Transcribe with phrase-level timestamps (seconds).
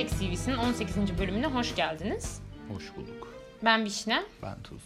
[0.00, 1.18] Seks TV'sinin 18.
[1.18, 2.40] bölümüne hoş geldiniz.
[2.68, 3.34] Hoş bulduk.
[3.64, 4.22] Ben Vişne.
[4.42, 4.82] Ben Tuz.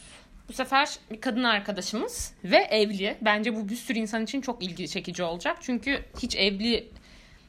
[0.49, 3.19] Bu sefer bir kadın arkadaşımız ve evli.
[3.21, 5.57] Bence bu bir sürü insan için çok ilgi çekici olacak.
[5.61, 6.89] Çünkü hiç evli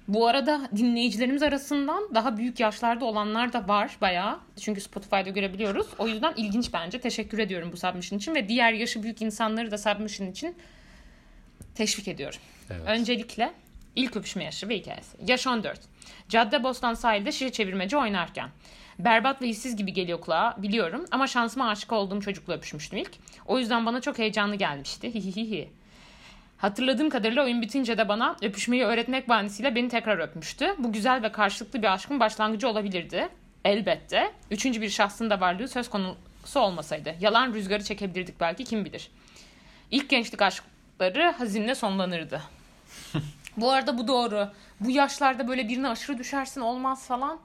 [0.08, 4.40] bu arada dinleyicilerimiz arasından daha büyük yaşlarda olanlar da var bayağı.
[4.62, 5.88] Çünkü Spotify'da görebiliyoruz.
[5.98, 7.00] O yüzden ilginç bence.
[7.00, 10.56] Teşekkür ediyorum bu submission için ve diğer yaşı büyük insanları da submission için
[11.76, 12.40] teşvik ediyorum.
[12.70, 12.82] Evet.
[12.88, 13.54] Öncelikle
[13.96, 15.18] ilk öpüşme yaşı ve hikayesi.
[15.28, 15.95] Yaş 14.
[16.30, 18.50] Cadde Bostan sahilde şişe çevirmece oynarken.
[19.00, 23.12] Berbat ve hissiz gibi geliyor kulağa biliyorum ama şansıma aşık olduğum çocukla öpüşmüştüm ilk.
[23.46, 25.14] O yüzden bana çok heyecanlı gelmişti.
[25.14, 25.70] Hihihihi.
[26.58, 30.76] Hatırladığım kadarıyla oyun bitince de bana öpüşmeyi öğretmek bahanesiyle beni tekrar öpmüştü.
[30.78, 33.30] Bu güzel ve karşılıklı bir aşkın başlangıcı olabilirdi.
[33.66, 34.32] Elbette.
[34.52, 37.16] Üçüncü bir şahsın da varlığı söz konusu olmasaydı.
[37.20, 39.12] Yalan rüzgarı çekebilirdik belki kim bilir.
[39.92, 42.42] İlk gençlik aşkları hazinle sonlanırdı.
[43.58, 44.50] bu arada bu doğru.
[44.80, 47.40] Bu yaşlarda böyle birine aşırı düşersin olmaz falan.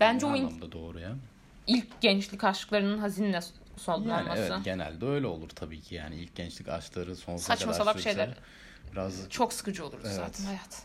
[0.00, 1.16] Bence Ne o in- anlamda doğru ya.
[1.66, 3.44] ilk gençlik aşklarının hazinle Yani
[3.76, 4.40] sonlanması.
[4.40, 8.34] evet genelde öyle olur tabii ki yani ilk gençlik aşkları sonsuza Saçma kadar salak şeyler.
[8.92, 10.14] Biraz Çok sıkıcı olurdu Evet.
[10.16, 10.82] zaten hayat.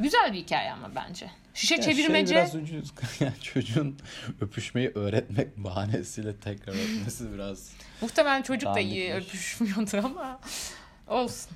[0.00, 1.30] Güzel bir hikaye ama bence.
[1.54, 2.92] Şişe Ya çevirmece Şey biraz ucuz.
[3.20, 3.98] Yani çocuğun
[4.40, 10.40] öpüşmeyi öğretmek bahanesiyle tekrar öpmesi biraz muhtemelen çocuk da iyi öpüşmüyordu ama
[11.06, 11.50] olsun.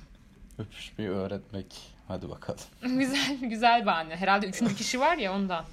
[0.59, 1.65] Öpüşmeyi öğretmek.
[2.07, 2.59] Hadi bakalım.
[2.99, 4.15] güzel güzel bahane.
[4.15, 5.65] Herhalde üçüncü kişi var ya ondan.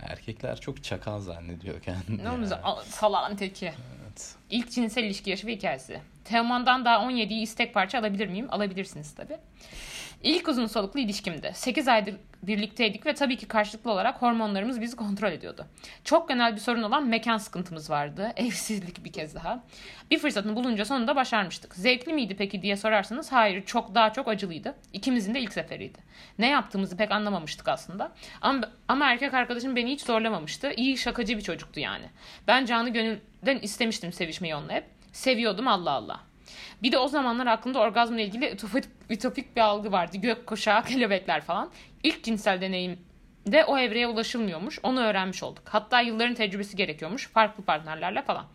[0.00, 2.24] Erkekler çok çakal zannediyor kendini.
[2.24, 2.48] Ne olmuş?
[2.88, 3.66] Salağın teki.
[3.66, 4.34] Evet.
[4.50, 6.00] İlk cinsel ilişki yaşı ve hikayesi.
[6.24, 8.46] Teoman'dan daha 17'yi istek parça alabilir miyim?
[8.50, 9.36] Alabilirsiniz tabii.
[10.22, 11.52] İlk uzun soluklu ilişkimdi.
[11.54, 15.66] 8 aydır birlikteydik ve tabii ki karşılıklı olarak hormonlarımız bizi kontrol ediyordu.
[16.04, 18.32] Çok genel bir sorun olan mekan sıkıntımız vardı.
[18.36, 19.64] Evsizlik bir kez daha.
[20.10, 21.74] Bir fırsatını bulunca sonunda başarmıştık.
[21.74, 24.74] Zevkli miydi peki diye sorarsanız hayır çok daha çok acılıydı.
[24.92, 25.98] İkimizin de ilk seferiydi.
[26.38, 28.12] Ne yaptığımızı pek anlamamıştık aslında.
[28.40, 30.72] Ama, ama erkek arkadaşım beni hiç zorlamamıştı.
[30.76, 32.06] İyi şakacı bir çocuktu yani.
[32.48, 34.84] Ben canı gönülden istemiştim sevişmeyi onunla hep.
[35.12, 36.31] Seviyordum Allah Allah.
[36.82, 40.16] Bir de o zamanlar aklımda orgazmla ilgili ütopik, ütopik bir algı vardı.
[40.16, 41.70] Gök kuşağı, kelebekler falan.
[42.02, 44.78] İlk cinsel deneyimde o evreye ulaşılmıyormuş.
[44.82, 45.62] Onu öğrenmiş olduk.
[45.68, 47.28] Hatta yılların tecrübesi gerekiyormuş.
[47.28, 48.46] Farklı partnerlerle falan.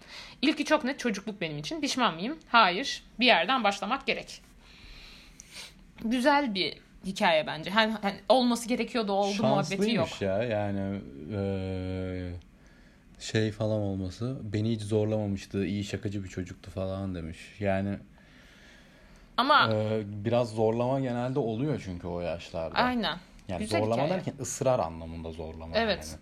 [0.41, 1.81] İlki çok net çocukluk benim için.
[1.81, 2.37] Pişman mıyım?
[2.47, 3.03] Hayır.
[3.19, 4.41] Bir yerden başlamak gerek.
[6.05, 7.69] Güzel bir hikaye bence.
[7.69, 10.21] Hani, hani olması gerekiyordu oldu muhabbeti yok.
[10.21, 11.01] Ya yani
[11.31, 12.31] eee,
[13.19, 17.97] şey falan olması beni hiç zorlamamıştı iyi şakacı bir çocuktu falan demiş yani
[19.37, 23.17] Ama eee, biraz zorlama genelde oluyor çünkü o yaşlarda aynen.
[23.47, 24.09] yani Güzel zorlama hikaye.
[24.19, 26.07] derken ısrar anlamında zorlama Evet.
[26.11, 26.21] yani.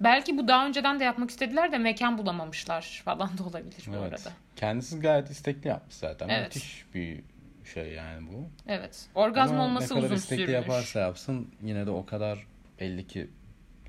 [0.00, 4.12] Belki bu daha önceden de yapmak istediler de mekan bulamamışlar falan da olabilir bu Evet.
[4.12, 4.30] arada.
[4.56, 6.56] kendisi gayet istekli yapmış zaten Evet.
[6.56, 7.20] müthiş bir
[7.74, 9.06] şey yani bu Evet.
[9.14, 10.54] Orgazm Ama olması ne kadar uzun istekli sürmüş.
[10.54, 12.46] yaparsa yapsın yine de o kadar
[12.80, 13.30] belli ki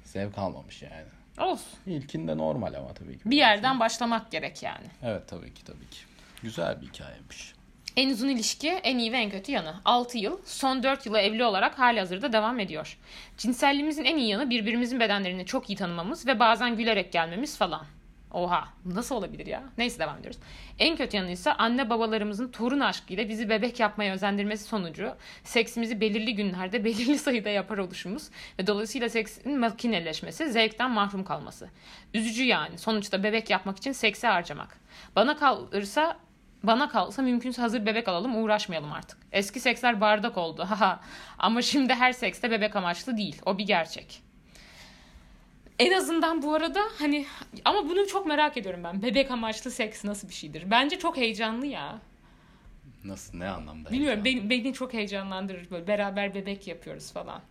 [0.03, 1.05] zevk almamış yani
[1.49, 1.79] Olsun.
[1.87, 3.31] İlkinde normal ama tabii ki.
[3.31, 4.85] Bir yerden başlamak gerek yani.
[5.03, 5.99] Evet tabii ki tabii ki.
[6.43, 7.54] Güzel bir hikayemiş.
[7.97, 9.75] En uzun ilişki, en iyi ve en kötü yanı.
[9.85, 12.97] 6 yıl, son 4 yıla evli olarak hali hazırda devam ediyor.
[13.37, 17.85] Cinselliğimizin en iyi yanı birbirimizin bedenlerini çok iyi tanımamız ve bazen gülerek gelmemiz falan.
[18.35, 19.63] Oha nasıl olabilir ya?
[19.77, 20.39] Neyse devam ediyoruz.
[20.79, 26.35] En kötü yanı ise anne babalarımızın torun aşkıyla bizi bebek yapmaya özendirmesi sonucu seksimizi belirli
[26.35, 28.29] günlerde belirli sayıda yapar oluşumuz
[28.59, 31.69] ve dolayısıyla seksin makineleşmesi, zevkten mahrum kalması.
[32.13, 32.77] Üzücü yani.
[32.77, 34.77] Sonuçta bebek yapmak için seksi harcamak.
[35.15, 36.17] Bana kalırsa
[36.67, 39.17] bana kalsa mümkünse hazır bebek alalım uğraşmayalım artık.
[39.31, 40.65] Eski seksler bardak oldu.
[40.69, 40.99] Haha.
[41.39, 43.41] Ama şimdi her sekste bebek amaçlı değil.
[43.45, 44.21] O bir gerçek.
[45.79, 47.25] En azından bu arada hani
[47.65, 49.01] ama bunu çok merak ediyorum ben.
[49.01, 50.71] Bebek amaçlı seks nasıl bir şeydir?
[50.71, 51.99] Bence çok heyecanlı ya.
[53.03, 53.91] Nasıl ne anlamda?
[53.91, 57.41] Bilmiyorum beni, beni çok heyecanlandırır böyle beraber bebek yapıyoruz falan.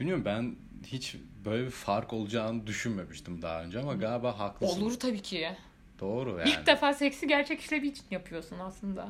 [0.00, 0.56] Bilmiyorum ben
[0.86, 4.82] hiç böyle bir fark olacağını düşünmemiştim daha önce ama galiba haklısın.
[4.82, 5.56] Olur tabii ki.
[6.00, 6.50] Doğru yani.
[6.50, 9.08] İlk defa seksi gerçek işlevi için yapıyorsun aslında.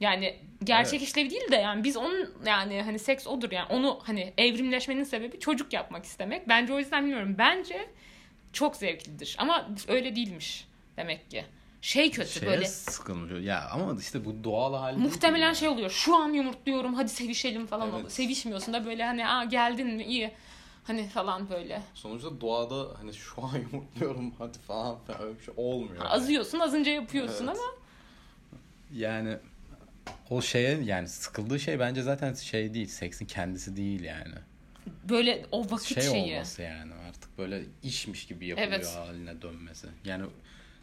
[0.00, 1.08] Yani gerçek Evet.
[1.08, 5.40] işlevi değil de yani biz onun yani hani seks odur yani onu hani evrimleşmenin sebebi
[5.40, 6.48] çocuk yapmak istemek.
[6.48, 7.34] Bence o yüzden bilmiyorum.
[7.38, 7.88] Bence
[8.52, 11.44] çok zevklidir ama öyle değilmiş demek ki.
[11.82, 13.46] Şey kötü Şeye böyle sıkılmış.
[13.46, 15.90] Ya ama işte bu doğal hali muhtemelen şey oluyor.
[15.90, 17.94] Şu an yumurtluyorum hadi sevişelim falan Evet.
[17.94, 18.10] oluyor.
[18.10, 20.30] Sevişmiyorsun da böyle hani aa geldin mi iyi
[20.84, 21.82] hani falan böyle.
[21.94, 25.96] Sonuçta doğada hani şu an yumurtluyorum hadi falan falan öyle bir şey olmuyor.
[25.96, 26.08] yani.
[26.08, 27.56] Azıyorsun azınca yapıyorsun Evet.
[27.58, 27.84] ama
[28.94, 29.36] Yani
[30.30, 32.86] o şeye yani sıkıldığı şey bence zaten şey değil.
[32.88, 34.34] Seksin kendisi değil yani.
[35.08, 36.34] böyle o vakit şey şeyi.
[36.34, 38.86] olması yani artık böyle işmiş gibi yapılıyor Evet.
[38.96, 39.86] haline dönmesi.
[40.04, 40.26] Yani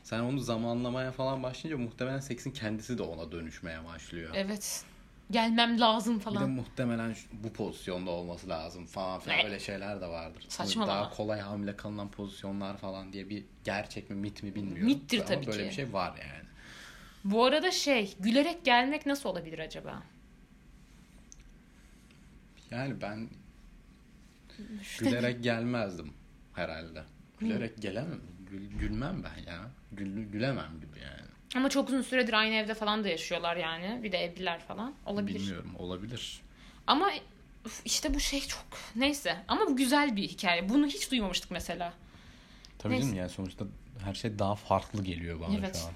[0.03, 4.31] sen onu zamanlamaya falan başlayınca muhtemelen seksin kendisi de ona dönüşmeye başlıyor.
[4.35, 4.83] Evet.
[5.31, 6.49] Gelmem lazım Bir de falan.
[6.49, 9.43] muhtemelen bu pozisyonda olması lazım falan filan Ne?
[9.43, 10.45] öyle şeyler de vardır.
[10.49, 10.93] Saçmalama.
[10.93, 14.85] Daha kolay hamile kalınan pozisyonlar falan diye bir gerçek mi mit mi bilmiyorum.
[14.85, 15.69] Mittir Ama tabii böyle ki.
[15.69, 16.45] bir şey var yani.
[17.23, 20.03] Bu arada şey gülerek gelmek nasıl olabilir acaba?
[22.71, 23.29] Yani ben
[24.81, 26.13] İşte- gülerek gelmezdim
[26.53, 27.03] herhalde.
[27.39, 28.21] Gülerek gelemem.
[28.51, 29.61] Gül- gülmem ben ya.
[29.91, 31.30] Gül, gülemem gibi yani.
[31.55, 34.03] Ama çok uzun süredir aynı evde falan da yaşıyorlar yani.
[34.03, 34.93] Bir de evliler falan.
[35.05, 35.39] Olabilir.
[35.39, 36.41] Bilmiyorum olabilir.
[36.87, 37.09] Ama
[37.85, 38.65] işte bu şey çok
[38.95, 39.37] neyse.
[39.47, 40.69] Ama bu güzel bir hikaye.
[40.69, 41.93] Bunu hiç duymamıştık mesela.
[42.79, 43.05] Tabii Neyse.
[43.05, 43.65] canım yani sonuçta
[44.05, 45.75] her şey daha farklı geliyor bana Evet.
[45.77, 45.93] şu an.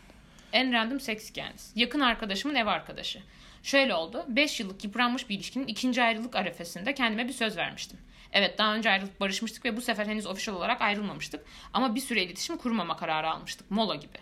[0.54, 1.72] En random seks hikayeniz.
[1.75, 3.22] Yakın arkadaşımın ev arkadaşı.
[3.63, 4.25] Şöyle oldu.
[4.28, 8.00] 5 yıllık yıpranmış bir ilişkinin ikinci ayrılık arefesinde kendime bir söz vermiştim.
[8.31, 11.46] Evet daha önce ayrılıp barışmıştık ve bu sefer henüz official olarak ayrılmamıştık.
[11.74, 13.72] Ama bir süre iletişim kurmama kararı almıştık.
[13.72, 14.18] Mola gibi.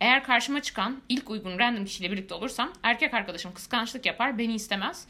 [0.00, 5.06] Eğer karşıma çıkan ilk uygun random kişiyle birlikte olursam erkek arkadaşım kıskançlık yapar beni istemez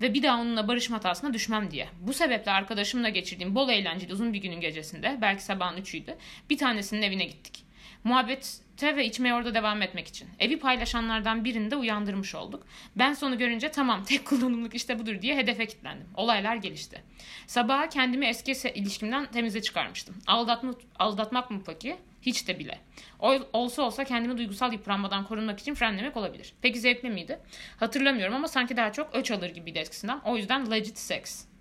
[0.00, 1.88] ve bir daha onunla barışma hatasına düşmem diye.
[2.00, 6.16] Bu sebeple arkadaşımla geçirdiğim bol eğlenceli uzun bir günün gecesinde belki sabahın üçüydü
[6.50, 7.64] bir tanesinin evine gittik.
[8.04, 10.28] Muhabbete ve içmeye orada devam etmek için.
[10.38, 12.66] Evi paylaşanlardan birini de uyandırmış olduk.
[12.96, 16.06] Ben sonu görünce tamam tek kullanımlık işte budur diye hedefe kilitlendim.
[16.14, 17.02] Olaylar gelişti.
[17.46, 20.16] Sabaha kendimi eski ilişkimden temize çıkarmıştım.
[20.26, 21.96] Aldatma, aldatmak mı peki?
[22.22, 22.78] Hiç de bile.
[23.20, 26.52] O, olsa olsa kendimi duygusal yıpranmadan korunmak için frenlemek olabilir.
[26.62, 27.38] Peki zevkli miydi?
[27.76, 30.20] Hatırlamıyorum ama sanki daha çok öç alır gibiydi eskisinden.
[30.24, 31.51] O yüzden legit sex.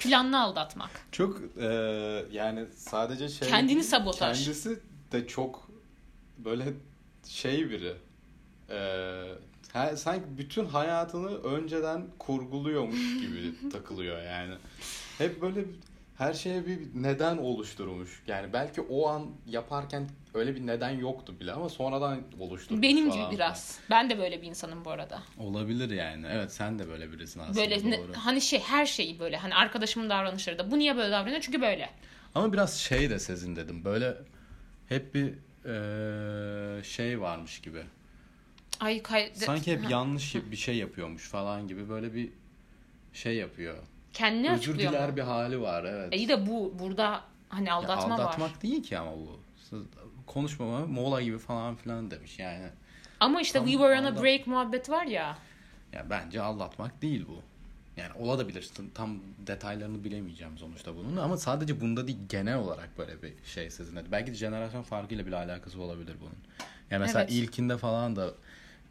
[0.00, 0.90] Planlı aldatmak.
[1.12, 1.66] Çok e,
[2.32, 4.44] yani sadece şey Kendini sabotaj.
[4.44, 4.80] Kendisi
[5.12, 5.68] de çok
[6.38, 6.64] böyle
[7.28, 7.94] şey biri.
[8.70, 8.78] E,
[9.72, 14.54] her- sanki bütün hayatını önceden kurguluyormuş gibi takılıyor yani.
[15.18, 15.64] Hep böyle
[16.18, 18.22] her şeye bir neden oluşturmuş.
[18.26, 23.26] Yani belki o an yaparken öyle bir neden yoktu bile ama sonradan oluşturmuş Benim falan.
[23.26, 23.78] gibi biraz.
[23.90, 25.22] Ben de böyle bir insanım bu arada.
[25.38, 26.26] Olabilir yani.
[26.30, 27.56] Evet sen de böyle birisin aslında.
[27.58, 28.12] Böyle ne- doğru.
[28.16, 31.90] hani şey her şeyi böyle hani arkadaşımın davranışları da bu niye böyle davranıyor çünkü böyle.
[32.34, 33.84] Ama biraz şey de Sezin dedim.
[33.84, 34.14] Böyle
[34.88, 35.34] hep bir
[35.64, 37.82] eee, şey varmış gibi.
[38.80, 39.88] Ay kay- Sanki hep Ha.
[39.90, 42.28] yanlış bir şey yapıyormuş falan gibi böyle bir
[43.12, 43.76] şey yapıyor.
[44.16, 45.16] Kendini Özür açıklıyor diler mu?
[45.16, 46.14] bir hali var evet.
[46.14, 48.62] İyi de bu burada hani Ya aldatma aldatmak var.
[48.62, 49.40] değil ki ama bu.
[50.26, 52.66] Konuşmama mola gibi falan filan demiş yani.
[53.20, 55.38] Ama işte Tam we were on a break muhabbet var ya.
[55.92, 57.40] Ya bence aldatmak değil bu.
[58.00, 58.70] Yani olabilir.
[58.94, 64.04] Tam detaylarını bilemeyeceğim sonuçta bunun ama sadece bunda değil genel olarak böyle bir şey dedi.
[64.12, 66.36] Belki de jenerasyon farkıyla bile alakası olabilir bunun.
[66.90, 67.32] Yani mesela Evet.
[67.32, 68.30] ilkinde falan da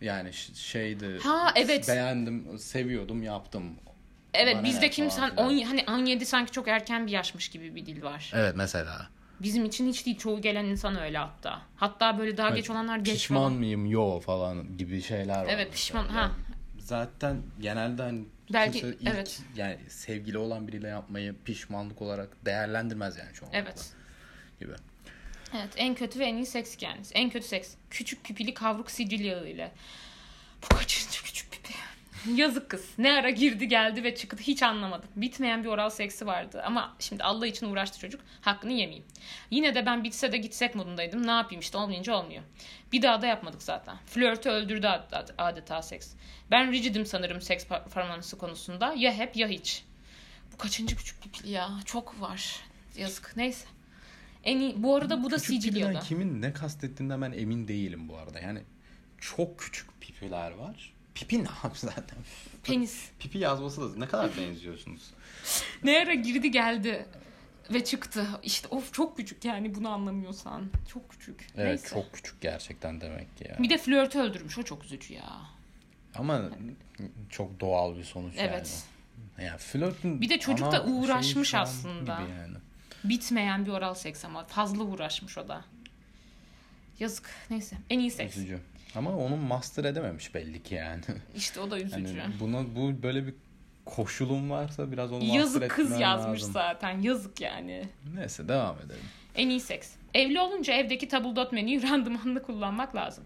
[0.02, 1.20] yani şeydi.
[1.24, 1.88] Ha, evet.
[1.88, 3.64] Beğendim, seviyordum, yaptım.
[4.38, 5.74] Evet Bana bizde ne kimsen falan filan.
[5.74, 8.32] 10 hani 17 sanki çok erken bir yaşmış gibi bir dil var.
[8.36, 9.08] Evet mesela.
[9.40, 11.62] Bizim için hiç değil çoğu gelen insan öyle hatta.
[11.76, 13.54] Hatta böyle daha Evet, geç olanlar geç Pişman falan.
[13.54, 13.86] mıyım?
[13.86, 15.46] Yo falan gibi şeyler var.
[15.50, 15.72] Evet, mesela.
[15.72, 16.20] pişman, ha.
[16.22, 16.32] Yani
[16.80, 19.40] zaten genelde hani Belki- kimse ilk, evet.
[19.56, 23.60] yani sevgili olan biriyle yapmayı pişmanlık olarak değerlendirmez yani çoğunlukla.
[23.60, 23.94] Evet.
[24.60, 24.72] Gibi.
[25.54, 27.12] Evet en kötü ve en iyi seks hikayeniz.
[27.14, 27.70] En kötü seks.
[27.90, 29.72] Küçük pipili kavruk Sicilyalı ile.
[30.64, 31.24] Bu kaçıncı?
[32.36, 32.86] Yazık kız.
[32.98, 35.10] Ne ara girdi geldi ve çıktı hiç anlamadım.
[35.16, 36.62] Bitmeyen bir oral seksi vardı.
[36.66, 38.22] Ama şimdi Allah için uğraştı çocuk.
[38.42, 39.06] Hakkını yemeyeyim.
[39.52, 41.28] Yine de ben bitse de gitsek modundaydım.
[41.28, 42.44] Ne yapayım işte olmayınca olmuyor.
[42.92, 43.98] Bir daha da yapmadık zaten.
[44.06, 46.14] Flörtü öldürdü ad- ad- adeta seks.
[46.52, 48.94] Ben rigidim sanırım seks performansı konusunda.
[48.98, 49.84] Ya hep ya hiç.
[50.54, 51.70] Bu kaçıncı küçük pipili ya?
[51.86, 52.60] Çok var.
[52.98, 53.34] Yazık.
[53.38, 53.66] Neyse.
[54.44, 55.50] En iyi, bu arada bu da Küçük
[56.02, 58.40] kimin ne kastettiğinden ben emin değilim bu arada.
[58.40, 58.60] Yani
[59.18, 60.94] çok küçük pipiler var.
[61.16, 62.18] Pipi ne abi zaten?
[62.64, 63.10] Penis.
[63.20, 65.12] Pipi yazması da ne kadar benziyorsunuz.
[65.84, 67.06] Ne ara girdi geldi
[67.74, 68.28] ve çıktı.
[68.44, 70.70] İşte of çok küçük yani bunu anlamıyorsan.
[70.94, 71.48] Çok küçük.
[71.56, 71.90] Evet Neyse.
[71.90, 73.58] çok küçük gerçekten demek ki ya.
[73.60, 74.58] Bir de flörtü öldürmüş.
[74.58, 75.42] O çok üzücü ya.
[76.16, 76.42] Ama
[77.30, 78.84] çok doğal bir sonuç Evet.
[79.38, 79.48] yani.
[79.48, 82.22] Yani flörtün Bir de çocuk da uğraşmış aslında.
[82.22, 82.58] Gibi yani.
[83.04, 85.66] Bitmeyen bir oral seks ama fazla uğraşmış o da.
[87.00, 87.30] Yazık.
[87.50, 87.78] Neyse.
[87.90, 88.38] En iyi seks.
[88.38, 88.60] Üzücü.
[88.96, 91.02] Ama onu master edememiş belli ki yani.
[91.36, 92.18] İşte o da üzücü.
[92.18, 93.34] Yani buna bu böyle bir
[93.86, 96.54] koşulun varsa biraz onu master Yazık kız yazmış lazım.
[96.54, 97.02] zaten.
[97.02, 97.84] Yazık yani.
[98.16, 99.04] Neyse devam edelim.
[99.36, 99.92] En iyi seks.
[100.14, 103.24] Evli olunca evdeki tabldot menüyü randımanlı kullanmak lazım.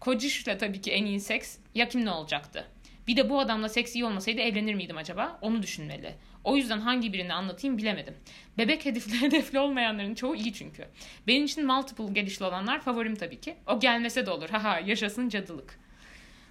[0.00, 2.64] Kocişle tabii ki en iyi seks ya kim ne olacaktı?
[3.06, 5.38] Bir de bu adamla seks iyi olmasaydı evlenir miydim acaba?
[5.40, 6.14] Onu düşünmeli.
[6.44, 8.14] O yüzden hangi birini anlatayım bilemedim.
[8.58, 10.84] Bebek hedefli, hedefli olmayanların çoğu iyi çünkü.
[11.26, 13.56] Benim için multiple gelişli olanlar favorim tabii ki.
[13.66, 14.48] O gelmese de olur.
[14.48, 15.78] Haha yaşasın cadılık.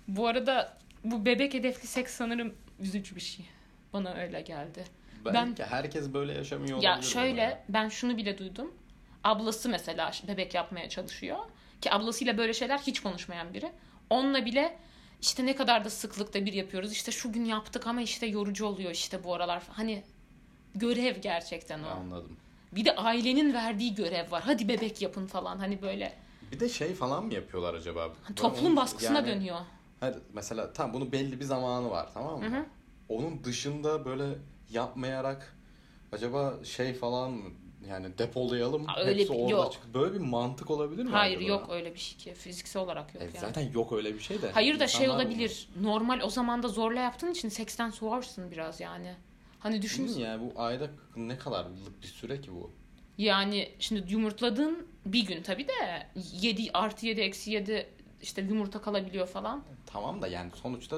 [0.08, 3.46] Bu arada bu bebek hedefli seks sanırım üzücü bir şey.
[3.94, 4.84] Bana öyle geldi.
[5.26, 6.90] Belki herkes böyle yaşamıyor olabilir.
[6.90, 7.64] Ya şöyle arada.
[7.70, 8.74] ben şunu bile duydum.
[9.24, 11.38] Ablası mesela bebek yapmaya çalışıyor.
[11.82, 13.72] Ki ablasıyla böyle şeyler hiç konuşmayan biri.
[14.10, 14.78] Onunla bile
[15.22, 16.92] işte ne kadar da sıklıkta bir yapıyoruz.
[16.92, 19.64] İşte şu gün yaptık ama işte yorucu oluyor işte bu aralar.
[19.70, 20.04] Hani
[20.76, 21.88] görev gerçekten o.
[21.88, 22.38] Anladım.
[22.72, 24.44] Bir de ailenin verdiği görev var.
[24.46, 25.58] Hadi bebek yapın falan.
[25.60, 26.14] Hani böyle
[26.52, 28.10] Bir de şey falan mı yapıyorlar acaba?
[28.24, 29.58] Böyle toplum onu- baskısına yani- dönüyor.
[30.00, 32.46] Hayır, mesela tam bunun belli bir zamanı var tamam mı?
[32.46, 32.66] Hı hı.
[33.10, 34.26] Onun dışında böyle
[34.70, 35.58] yapmayarak
[36.12, 37.50] acaba şey falan mı
[37.90, 39.74] yani depolayalım Ha, öyle hepsi bir- orada yok.
[39.74, 41.10] çık- Böyle bir mantık olabilir mi?
[41.12, 41.50] Hayır acaba?
[41.50, 42.34] yok öyle bir şey ki.
[42.34, 43.38] Fiziksel olarak yok E, yani.
[43.40, 44.52] Zaten yok öyle bir şey de.
[44.52, 45.68] Hayır da şey olabilir.
[45.82, 49.14] Normal o zaman da zorla yaptığın için seksten soğarsın biraz yani.
[49.60, 52.72] Hani düşün Değil yani bu ayda ne kadarlık bir süre ki bu?
[53.18, 56.08] yani şimdi yumurtladığın bir gün tabii de
[56.42, 57.90] 7 artı 7 eksi 7
[58.22, 59.64] işte yumurta kalabiliyor falan.
[59.86, 60.98] Tamam da yani sonuçta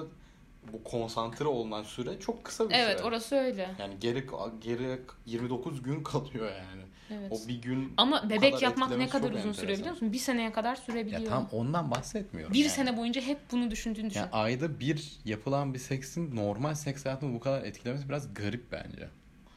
[0.74, 3.08] bu konsantre olunan süre çok kısa bir Evet süre.
[3.08, 3.70] orası öyle.
[3.80, 4.28] Yani geri
[4.62, 6.82] geri 29 gün kalıyor yani.
[7.12, 7.32] Evet.
[7.32, 9.78] O bir gün Ama bebek yapmak ne kadar uzun süre enteresan.
[9.80, 10.14] biliyor musun?
[10.14, 11.22] Bir seneye kadar sürebiliyor.
[11.22, 12.54] Ya tam ondan bahsetmiyorum.
[12.54, 12.70] bir yani.
[12.70, 14.20] sene boyunca hep bunu düşündüğünü düşün.
[14.20, 19.10] Yani ayda bir yapılan bir seksin normal seks hayatını bu kadar etkilemesi biraz garip bence.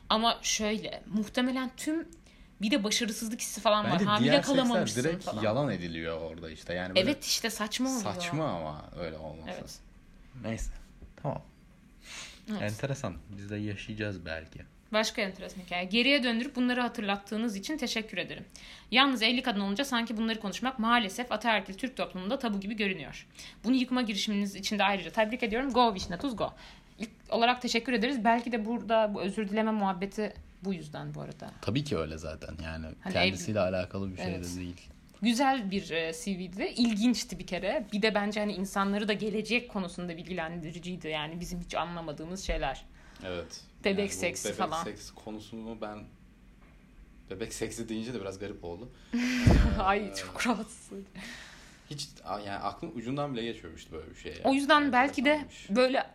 [0.08, 2.08] Ama şöyle muhtemelen tüm
[2.62, 3.92] bir de başarısızlık hissi falan var.
[3.92, 5.42] Bence Hamile diğer seksler kalamamışsın direkt falan.
[5.42, 6.74] yalan ediliyor orada işte.
[6.74, 8.02] Yani Evet işte saçma oluyor.
[8.02, 9.50] saçma ama öyle olması.
[9.50, 9.78] Evet.
[10.42, 10.70] Neyse.
[11.26, 11.42] Tamam.
[12.50, 12.62] Evet.
[12.62, 13.14] Enteresan.
[13.38, 14.60] Biz de yaşayacağız belki.
[14.92, 15.84] Başka enteresan hikaye.
[15.84, 18.44] Geriye döndürüp bunları hatırlattığınız için teşekkür ederim.
[18.90, 23.26] Yalnız 50 kadın olunca sanki bunları konuşmak maalesef ataerkil Türk toplumunda tabu gibi görünüyor.
[23.64, 25.72] Bunu yıkma girişiminiz için de ayrıca tebrik ediyorum.
[25.72, 26.52] Go Vişne Tuz Go.
[26.98, 28.24] İlk olarak teşekkür ederiz.
[28.24, 30.32] Belki de burada bu özür dileme muhabbeti
[30.64, 31.50] bu yüzden bu arada.
[31.62, 32.54] Tabii ki öyle zaten.
[32.64, 34.44] Yani Hani kendisiyle alakalı bir şey Evet.
[34.44, 34.80] de değil.
[35.22, 36.64] Güzel bir e, CV'di.
[36.64, 37.86] İlginçti bir kere.
[37.92, 41.08] Bir de bence hani insanları da gelecek konusunda bilgilendiriciydi.
[41.08, 42.84] Yani bizim hiç anlamadığımız şeyler.
[43.24, 43.60] Evet.
[43.84, 44.84] Bebek bu seksi bebek falan.
[44.84, 45.98] seksi konusunu ben
[47.30, 48.88] bebek seksi deyince de biraz garip oldu.
[49.78, 50.98] Ay çok rahatsız.
[51.90, 54.32] Hiç yani aklım ucundan bile geçmemişti böyle bir şey.
[54.32, 54.42] yani.
[54.44, 55.70] O yüzden belki de Enteresanmış.
[55.70, 56.06] böyle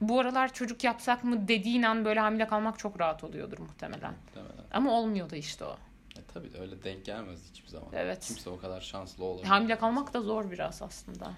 [0.00, 4.14] bu aralar çocuk yapsak mı dediğin an böyle hamile kalmak çok rahat oluyordur muhtemelen.
[4.26, 4.64] Muhtemelen.
[4.72, 5.76] Ama olmuyor da işte o.
[6.16, 7.88] E, tabii de öyle denk gelmez hiçbir zaman.
[7.92, 8.24] Evet.
[8.26, 9.50] Kimse o kadar şanslı olamaz.
[9.50, 11.34] Hamile kalmak da zor biraz aslında.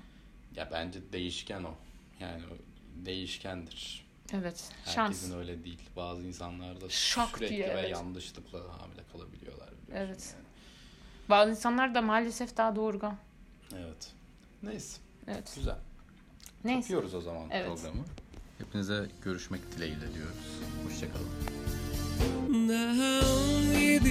[0.56, 1.74] Ya bence değişken o.
[2.20, 2.56] Yani o
[3.06, 4.06] değişkendir.
[4.32, 4.70] Evet.
[4.84, 4.96] Şans.
[4.96, 5.80] Herkesin öyle değil.
[5.96, 7.90] Bazı insanlar da Şak sürekli diye, ve evet.
[7.90, 9.68] yanlışlıkla hamile kalabiliyorlar.
[9.94, 10.34] Evet.
[11.28, 13.16] Bazı insanlar da maalesef daha doğurgan.
[13.72, 13.84] yani.
[13.84, 14.12] Evet.
[14.62, 15.00] Neyse.
[15.28, 15.52] Evet.
[15.56, 15.78] Güzel.
[16.64, 16.92] Neyse.
[16.92, 17.66] Yapıyoruz o zaman Evet.
[17.68, 18.04] programı.
[18.58, 20.60] Hepinize görüşmek dileğiyle diyoruz.
[20.84, 21.28] Hoşçakalın.
[22.68, 24.04] Now